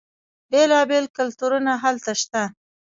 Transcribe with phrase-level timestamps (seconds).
[0.51, 2.43] بیلا بیل کلتورونه هلته شته.